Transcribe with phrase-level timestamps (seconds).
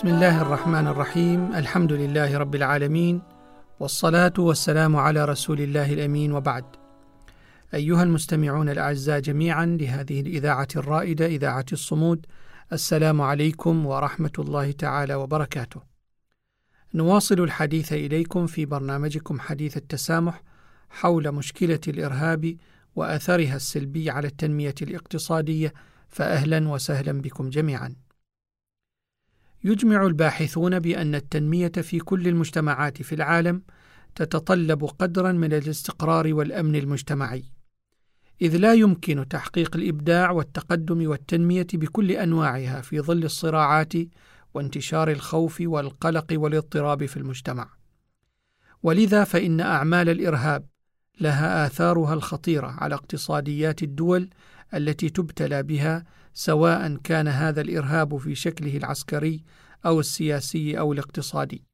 [0.00, 1.54] بسم الله الرحمن الرحيم.
[1.54, 3.22] الحمد لله رب العالمين
[3.80, 6.64] والصلاة والسلام على رسول الله الأمين وبعد.
[7.74, 12.26] أيها المستمعون الأعزاء جميعا لهذه الإذاعة الرائدة إذاعة الصمود
[12.72, 15.82] السلام عليكم ورحمة الله تعالى وبركاته.
[16.94, 20.42] نواصل الحديث إليكم في برنامجكم حديث التسامح
[20.90, 22.56] حول مشكلة الإرهاب
[22.96, 25.72] وأثرها السلبي على التنمية الاقتصادية.
[26.08, 27.94] فاهلا وسهلا بكم جميعا.
[29.64, 33.62] يجمع الباحثون بأن التنمية في كل المجتمعات في العالم
[34.14, 37.44] تتطلب قدرا من الاستقرار والأمن المجتمعي،
[38.42, 43.92] إذ لا يمكن تحقيق الإبداع والتقدم والتنمية بكل أنواعها في ظل الصراعات
[44.54, 47.70] وانتشار الخوف والقلق والاضطراب في المجتمع.
[48.82, 50.66] ولذا فإن أعمال الإرهاب
[51.20, 54.30] لها آثارها الخطيرة على اقتصاديات الدول
[54.74, 59.44] التي تبتلى بها سواء كان هذا الإرهاب في شكله العسكري
[59.86, 61.64] أو السياسي أو الاقتصادي.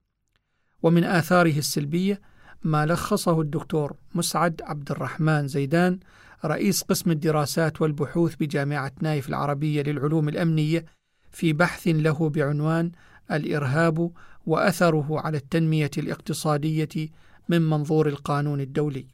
[0.82, 2.20] ومن آثاره السلبية
[2.62, 5.98] ما لخصه الدكتور مسعد عبد الرحمن زيدان
[6.44, 10.84] رئيس قسم الدراسات والبحوث بجامعة نايف العربية للعلوم الأمنية
[11.30, 12.92] في بحث له بعنوان
[13.32, 14.12] الإرهاب
[14.46, 17.08] وأثره على التنمية الاقتصادية
[17.48, 19.06] من منظور القانون الدولي.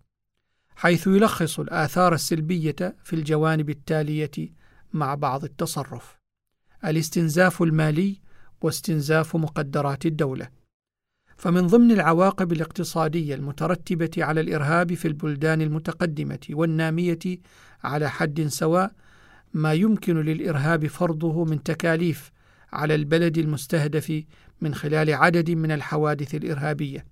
[0.77, 4.53] حيث يلخص الآثار السلبية في الجوانب التالية
[4.93, 6.19] مع بعض التصرف:
[6.85, 8.21] الاستنزاف المالي
[8.63, 10.49] واستنزاف مقدرات الدولة.
[11.37, 17.19] فمن ضمن العواقب الاقتصادية المترتبة على الإرهاب في البلدان المتقدمة والنامية
[17.85, 18.93] على حد سواء
[19.55, 22.31] ما يمكن للإرهاب فرضه من تكاليف
[22.73, 24.25] على البلد المستهدف
[24.61, 27.07] من خلال عدد من الحوادث الإرهابية.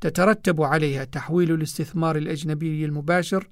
[0.00, 3.48] تترتب عليها تحويل الاستثمار الأجنبي المباشر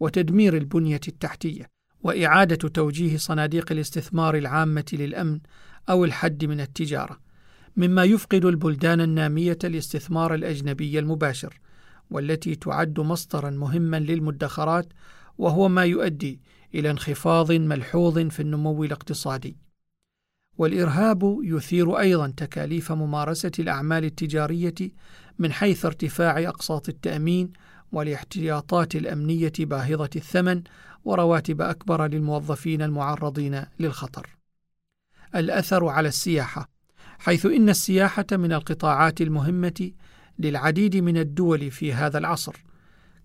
[0.00, 1.70] وتدمير البنية التحتية
[2.02, 5.40] وإعادة توجيه صناديق الاستثمار العامة للأمن
[5.90, 7.18] أو الحد من التجارة
[7.76, 11.60] مما يفقد البلدان النامية الاستثمار الأجنبي المباشر
[12.10, 14.92] والتي تعد مصدرا مهما للمدخرات
[15.38, 16.40] وهو ما يؤدي
[16.74, 19.56] إلى انخفاض ملحوظ في النمو الاقتصادي.
[20.58, 24.74] والإرهاب يثير أيضا تكاليف ممارسة الأعمال التجارية
[25.38, 27.52] من حيث ارتفاع أقساط التأمين
[27.92, 30.62] والاحتياطات الأمنية باهظة الثمن
[31.04, 34.28] ورواتب أكبر للموظفين المعرضين للخطر.
[35.34, 36.68] الأثر على السياحة
[37.18, 39.90] حيث إن السياحة من القطاعات المهمة
[40.38, 42.64] للعديد من الدول في هذا العصر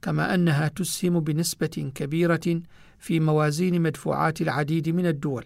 [0.02, 2.62] كما أنها تسهم بنسبة كبيرة
[3.00, 5.46] في موازين مدفوعات العديد من الدول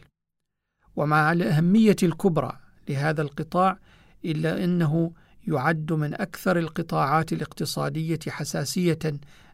[0.96, 2.60] ومع الأهمية الكبرى
[2.90, 3.80] لهذا القطاع
[4.26, 5.12] إلا إنه
[5.48, 9.00] يعد من أكثر القطاعات الاقتصادية حساسية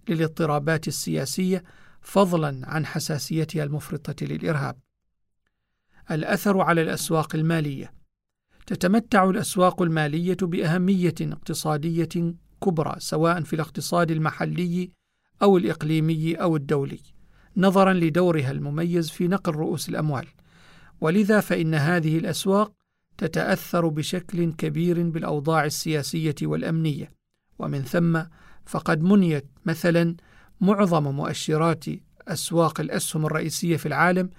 [0.10, 1.64] للاضطرابات السياسية
[2.08, 4.80] فضلا عن حساسيتها المفرطة للإرهاب.
[6.12, 7.94] الأثر على الأسواق المالية.
[8.68, 14.92] تتمتع الأسواق المالية بأهمية اقتصادية كبرى سواء في الاقتصاد المحلي
[15.42, 17.00] أو الإقليمي أو الدولي
[17.58, 20.28] نظرا لدورها المميز في نقل رؤوس الأموال.
[21.02, 22.74] ولذا فإن هذه الأسواق
[23.18, 27.12] تتأثر بشكل كبير بالأوضاع السياسية والأمنية.
[27.60, 28.22] ومن ثم
[28.66, 30.16] فقد منيت مثلا
[30.62, 31.86] معظم مؤشرات
[32.28, 34.30] أسواق الأسهم الرئيسية في العالم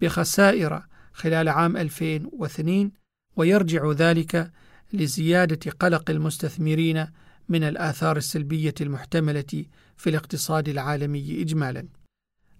[0.00, 2.90] بخسائر خلال عام 2002
[3.36, 4.50] ويرجع ذلك
[4.92, 7.06] لزيادة قلق المستثمرين
[7.48, 9.64] من الآثار السلبية المحتملة
[9.96, 11.88] في الاقتصاد العالمي اجمالا.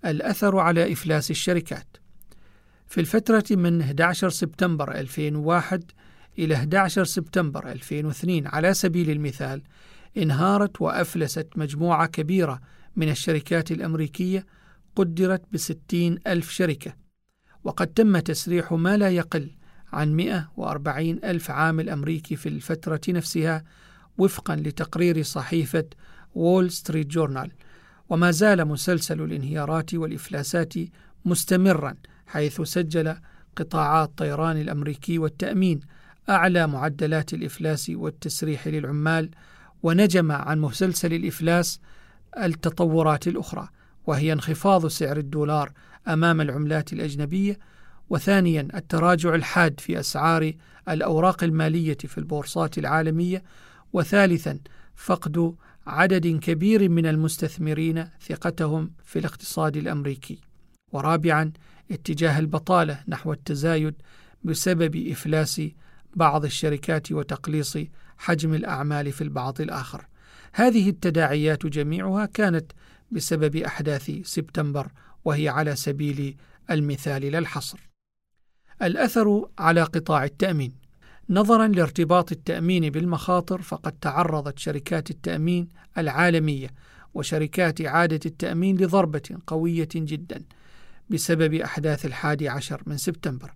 [0.05, 1.97] الأثر على إفلاس الشركات
[2.87, 5.91] في الفترة من 11 سبتمبر 2001
[6.39, 9.63] إلى 11 سبتمبر 2002 على سبيل المثال
[10.17, 12.61] انهارت وأفلست مجموعة كبيرة
[12.99, 14.47] من الشركات الأمريكية
[14.97, 16.93] قدرت بستين ألف شركة
[17.65, 19.51] وقد تم تسريح ما لا يقل
[19.93, 23.65] عن 140 ألف عامل أمريكي في الفترة نفسها
[24.19, 25.85] وفقا لتقرير صحيفة
[26.35, 27.51] وول ستريت جورنال
[28.09, 30.75] وما زال مسلسل الانهيارات والإفلاسات
[31.25, 31.95] مستمرا
[32.27, 33.17] حيث سجل
[33.57, 35.81] قطاعا الطيران الأمريكي والتأمين
[36.29, 39.31] أعلى معدلات الإفلاس والتسريح للعمال
[39.83, 41.81] ونجم عن مسلسل الإفلاس
[42.39, 43.69] التطورات الأخرى
[44.07, 45.73] وهي انخفاض سعر الدولار
[46.09, 47.59] أمام العملات الأجنبية
[48.11, 50.53] وثانيا التراجع الحاد في أسعار
[50.89, 53.43] الأوراق المالية في البورصات العالمية
[53.93, 54.59] وثالثا
[54.97, 55.55] فقد
[55.87, 60.39] عدد كبير من المستثمرين ثقتهم في الاقتصاد الأمريكي.
[60.93, 61.53] ورابعا
[61.91, 63.95] اتجاه البطالة نحو التزايد
[64.45, 65.63] بسبب إفلاس
[66.17, 67.79] بعض الشركات وتقليص
[68.19, 70.08] حجم الأعمال في البعض الآخر.
[70.53, 72.73] هذه التداعيات جميعها كانت
[73.11, 74.89] بسبب أحداث سبتمبر
[75.25, 76.37] وهي على سبيل
[76.71, 77.89] المثال لا الحصر.
[78.83, 80.73] الأثر على قطاع التأمين.
[81.31, 85.69] نظرا لارتباط التأمين بالمخاطر فقد تعرضت شركات التأمين
[85.99, 86.69] العالمية
[87.15, 90.45] وشركات إعادة التأمين لضربة قوية جدا
[91.11, 93.55] بسبب أحداث الحادي عشر من سبتمبر.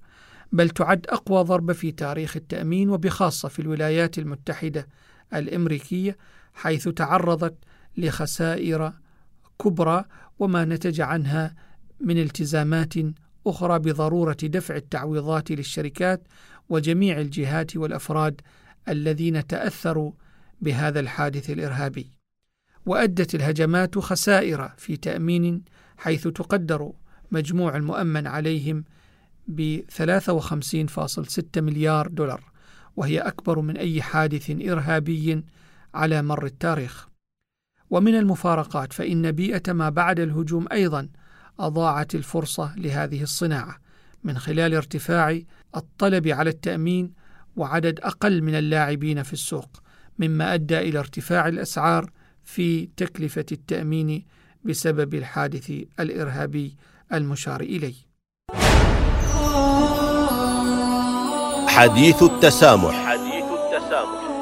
[0.52, 4.88] بل تعد أقوى ضربة في تاريخ التأمين وبخاصة في الولايات المتحدة
[5.34, 6.16] الأمريكية
[6.54, 7.54] حيث تعرضت
[7.96, 8.92] لخسائر
[9.64, 10.04] كبرى
[10.38, 11.54] وما نتج عنها
[12.00, 12.94] من التزامات
[13.46, 16.28] أخرى بضرورة دفع التعويضات للشركات
[16.68, 18.40] وجميع الجهات والأفراد
[18.88, 20.12] الذين تأثروا
[20.60, 22.10] بهذا الحادث الإرهابي.
[22.86, 25.62] وأدت الهجمات خسائر في تأمين
[25.96, 26.92] حيث تقدر
[27.30, 28.84] مجموع المؤمن عليهم
[29.48, 32.52] ب 53.6 مليار دولار
[32.96, 35.44] وهي أكبر من أي حادث إرهابي
[35.94, 37.08] على مر التاريخ.
[37.90, 41.08] ومن المفارقات فإن بيئة ما بعد الهجوم أيضا
[41.60, 43.76] أضاعت الفرصة لهذه الصناعة
[44.24, 45.40] من خلال ارتفاع
[45.76, 47.12] الطلب على التأمين
[47.56, 49.82] وعدد أقل من اللاعبين في السوق
[50.18, 52.10] مما أدى إلى ارتفاع الأسعار
[52.44, 54.24] في تكلفة التأمين
[54.64, 56.76] بسبب الحادث الإرهابي
[57.12, 57.94] المشار التسامح
[61.68, 63.11] حديث التسامح.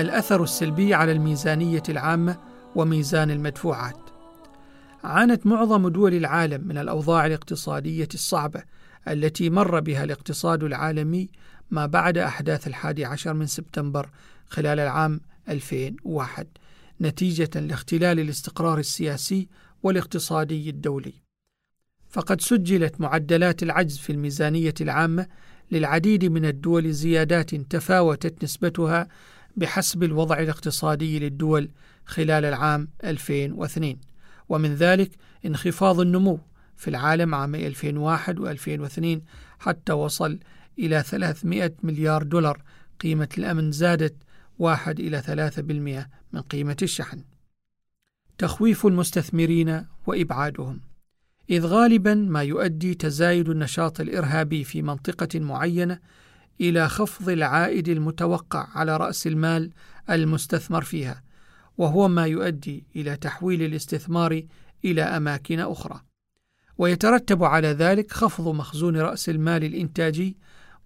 [0.00, 2.38] الأثر السلبي على الميزانية العامة
[2.74, 4.10] وميزان المدفوعات.
[5.04, 8.62] عانت معظم دول العالم من الأوضاع الاقتصادية الصعبة
[9.08, 11.28] التي مر بها الاقتصاد العالمي
[11.70, 14.10] ما بعد أحداث الحادي عشر من سبتمبر
[14.46, 16.46] خلال العام 2001
[17.00, 19.48] نتيجة لاختلال الاستقرار السياسي
[19.82, 21.14] والاقتصادي الدولي.
[22.08, 25.26] فقد سجلت معدلات العجز في الميزانية العامة
[25.72, 29.08] للعديد من الدول زيادات تفاوتت نسبتها
[29.56, 31.70] بحسب الوضع الاقتصادي للدول
[32.04, 33.96] خلال العام 2002
[34.48, 35.10] ومن ذلك
[35.46, 36.38] انخفاض النمو
[36.76, 39.20] في العالم عام 2001 و2002
[39.58, 40.38] حتى وصل
[40.78, 42.62] إلى 300 مليار دولار.
[43.00, 44.14] قيمة الأمن زادت
[44.58, 47.24] 1 إلى 3% من قيمة الشحن.
[48.38, 50.80] تخويف المستثمرين وإبعادهم.
[51.50, 55.98] إذ غالبا ما يؤدي تزايد النشاط الإرهابي في منطقة معينة
[56.60, 59.70] إلى خفض العائد المتوقع على رأس المال
[60.10, 61.22] المستثمر فيها
[61.78, 64.42] وهو ما يؤدي إلى تحويل الاستثمار
[64.84, 66.00] إلى أماكن أخرى.
[66.78, 70.36] ويترتب على ذلك خفض مخزون رأس المال الإنتاجي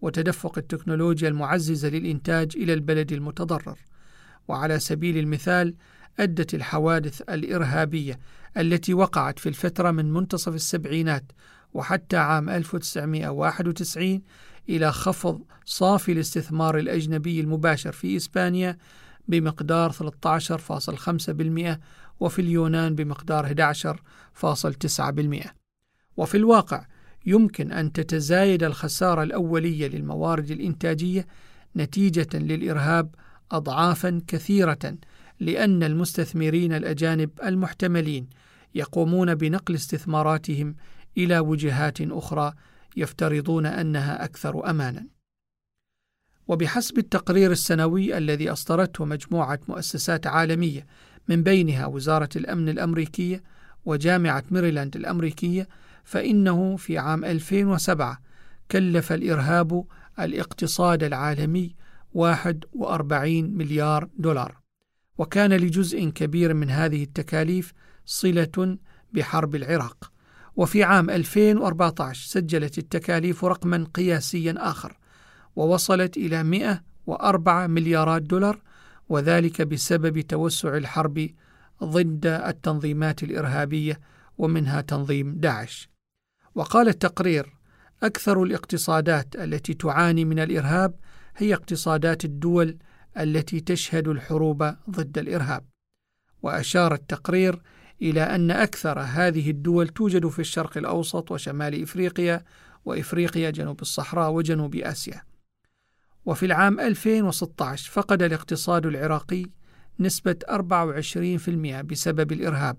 [0.03, 3.79] وتدفق التكنولوجيا المعززة للإنتاج إلى البلد المتضرر.
[4.49, 5.75] وعلى سبيل المثال
[6.19, 8.19] أدت الحوادث الإرهابية
[8.57, 11.33] التي وقعت في الفترة من منتصف السبعينات
[11.75, 14.23] وحتى عام 1991
[14.69, 18.79] إلى خفض صافي الاستثمار الأجنبي المباشر في إسبانيا
[19.29, 21.79] بمقدار 13.5%
[22.21, 23.75] وفي اليونان بمقدار
[24.43, 25.49] 11.9%
[26.17, 26.87] وفي الواقع
[27.27, 31.27] يمكن أن تتزايد الخسارة الأولية للموارد الإنتاجية
[31.77, 33.15] نتيجة للإرهاب
[33.53, 34.95] أضعافا كثيرة
[35.41, 38.27] لأن المستثمرين الأجانب المحتملين
[38.75, 40.77] يقومون بنقل استثماراتهم
[41.19, 42.53] إلى وجهات أخرى
[42.97, 45.07] يفترضون أنها أكثر أمانا.
[46.49, 50.87] وبحسب التقرير السنوي الذي أصدرته مجموعة مؤسسات عالمية
[51.29, 53.43] من بينها وزارة الأمن الأمريكية
[53.85, 55.69] وجامعة ميريلاند الأمريكية
[56.05, 58.19] فإنه في عام 2007
[58.71, 59.85] كلف الإرهاب
[60.21, 61.75] الاقتصاد العالمي
[62.15, 64.59] 41 مليار دولار
[65.19, 67.73] وكان لجزء كبير من هذه التكاليف
[68.05, 68.79] صلة
[69.13, 70.13] بحرب العراق
[70.57, 74.99] وفي عام 2014 سجلت التكاليف رقما قياسيا آخر
[75.57, 78.63] ووصلت إلى 104 مليارات دولار
[79.09, 81.29] وذلك بسبب توسع الحرب
[81.85, 84.01] ضد التنظيمات الإرهابية
[84.39, 85.89] ومنها تنظيم داعش.
[86.55, 87.55] وقال التقرير
[88.03, 90.95] أكثر الاقتصادات التي تعاني من الإرهاب
[91.37, 92.79] هي اقتصادات الدول
[93.19, 95.65] التي تشهد الحروب ضد الإرهاب.
[96.43, 97.63] وأشار التقرير
[98.03, 102.45] إلى أن أكثر هذه الدول توجد في الشرق الأوسط وشمال إفريقيا
[102.85, 105.23] وإفريقيا جنوب الصحراء وجنوب آسيا
[106.27, 109.47] وفي العام 2016 فقد الاقتصاد العراقي
[110.01, 110.51] نسبة 24%
[111.83, 112.77] بسبب الإرهاب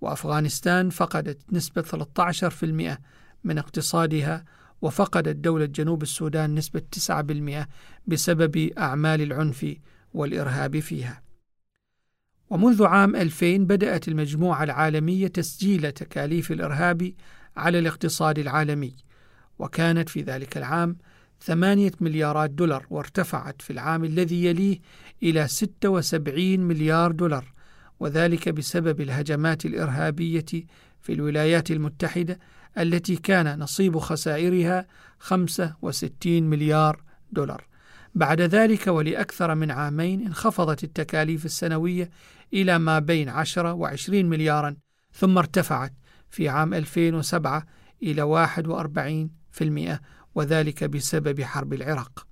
[0.00, 2.98] وأفغانستان فقدت نسبة 13%
[3.44, 4.44] من اقتصادها
[4.82, 6.82] وفقدت دولة جنوب السودان نسبة
[7.62, 7.66] 9%
[8.06, 9.76] بسبب أعمال العنف
[10.14, 11.27] والإرهاب فيها.
[12.50, 17.12] ومنذ عام 2000 بدأت المجموعة العالمية تسجيل تكاليف الإرهاب
[17.56, 18.94] على الاقتصاد العالمي،
[19.58, 20.96] وكانت في ذلك العام
[21.40, 24.78] ثمانية مليارات دولار وارتفعت في العام الذي يليه
[25.22, 27.52] إلى 76 مليار دولار
[28.00, 30.44] وذلك بسبب الهجمات الإرهابية
[31.00, 32.38] في الولايات المتحدة
[32.78, 34.86] التي كان نصيب خسائرها
[35.18, 37.02] 65 مليار
[37.32, 37.64] دولار.
[38.14, 42.10] بعد ذلك ولأكثر من عامين انخفضت التكاليف السنوية
[42.52, 44.76] إلى ما بين 10 و 20 مليارا
[45.12, 45.92] ثم ارتفعت
[46.30, 47.66] في عام 2007
[48.02, 50.00] إلى 41%
[50.34, 52.26] وذلك بسبب حرب العراق.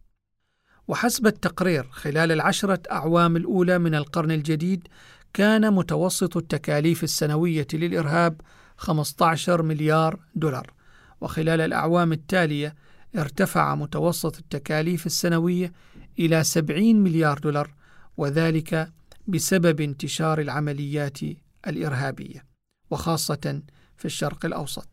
[0.89, 4.89] وحسب التقرير خلال العشرة أعوام الأولى من القرن الجديد
[5.33, 8.41] كان متوسط التكاليف السنوية للإرهاب
[8.77, 10.73] 15 مليار دولار.
[11.21, 12.75] وخلال الأعوام التالية
[13.17, 15.73] ارتفع متوسط التكاليف السنوية
[16.19, 17.75] إلى 70 مليار دولار
[18.17, 18.93] وذلك
[19.27, 21.19] بسبب انتشار العمليات
[21.67, 22.45] الإرهابية
[22.91, 23.63] وخاصة
[23.97, 24.89] في الشرق الأوسط.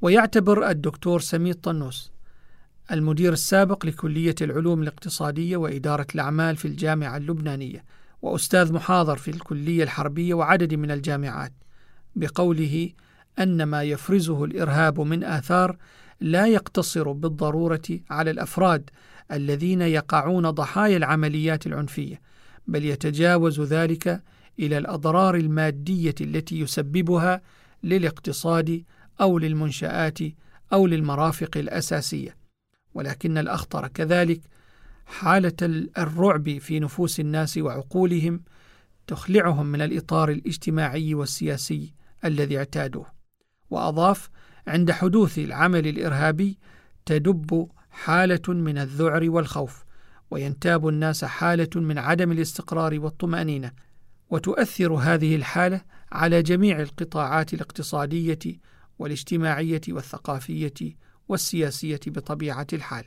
[0.00, 2.12] ويعتبر الدكتور سمير طنوس
[2.92, 7.84] المدير السابق لكلية العلوم الاقتصادية وإدارة الأعمال في الجامعة اللبنانية
[8.22, 11.52] وأستاذ محاضر في الكلية الحربية وعدد من الجامعات
[12.16, 12.90] بقوله
[13.38, 15.76] أن ما يفرزه الإرهاب من آثار
[16.20, 18.90] لا يقتصر بالضرورة على الأفراد
[19.32, 22.20] الذين يقعون ضحايا العمليات العنفية
[22.66, 24.22] بل يتجاوز ذلك
[24.58, 27.42] إلى الأضرار المادية التي يسببها
[27.82, 28.84] للاقتصاد
[29.20, 30.18] أو للمنشآت
[30.72, 32.36] أو للمرافق الأساسية.
[32.94, 34.40] ولكن الأخطر كذلك
[35.06, 38.40] حالة الرعب في نفوس الناس وعقولهم
[39.06, 41.94] تخلعهم من الإطار الاجتماعي والسياسي
[42.24, 43.06] الذي اعتادوه.
[43.70, 44.30] وأضاف
[44.66, 46.58] عند حدوث العمل الإرهابي
[47.06, 49.85] تدب حالة من الذعر والخوف.
[50.30, 53.72] وينتاب الناس حالة من عدم الاستقرار والطمأنينة
[54.30, 55.80] وتؤثر هذه الحالة
[56.12, 58.38] على جميع القطاعات الاقتصادية
[58.98, 60.96] والاجتماعية والثقافية
[61.28, 63.04] والسياسية بطبيعة الحال.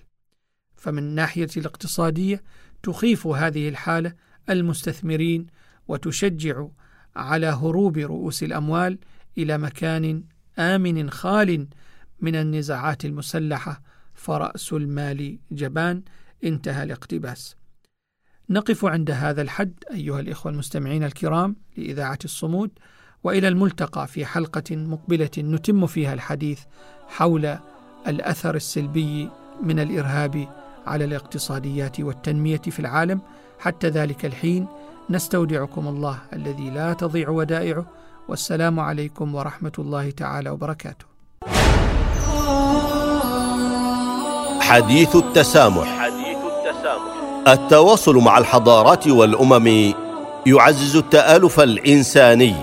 [0.75, 2.43] فمن الناحية الاقتصادية
[2.83, 4.13] تخيف هذه الحالة
[4.49, 5.47] المستثمرين
[5.87, 6.67] وتشجع
[7.15, 8.99] على هروب رؤوس الأموال
[9.37, 10.23] إلى مكان
[10.59, 11.67] آمن خال
[12.21, 13.81] من النزاعات المسلحة
[14.13, 16.03] فرأس المال جبان
[16.43, 17.55] انتهى الاقتباس.
[18.49, 22.71] نقف عند هذا الحد أيها الإخوة المستمعين الكرام لإذاعة الصمود
[23.23, 26.59] وإلى الملتقى في حلقة مقبلة نتم فيها الحديث
[27.07, 27.57] حول
[28.07, 29.29] الأثر السلبي
[29.63, 30.47] من الإرهاب
[30.87, 33.21] على الاقتصاديات والتنمية في العالم
[33.59, 34.67] حتى ذلك الحين
[35.09, 37.85] نستودعكم الله الذي لا تضيع ودائعه
[38.27, 41.05] والسلام عليكم ورحمة الله تعالى وبركاته.
[44.61, 45.98] حديث التسامح
[47.47, 49.93] التواصل مع الحضارات والأمم
[50.45, 52.55] يعزز التآلف الإنساني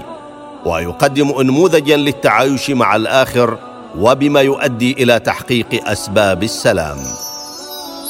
[0.64, 3.58] ويقدم أنموذجا للتعايش مع الآخر
[3.98, 6.96] وبما يؤدي إلى تحقيق أسباب السلام.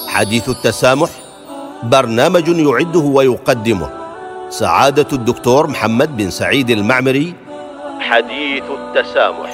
[0.08, 1.10] حديث التسامح
[1.82, 3.90] برنامج يعده ويقدمه
[4.50, 7.34] سعادة الدكتور محمد بن سعيد المعمري
[8.00, 9.50] حديث التسامح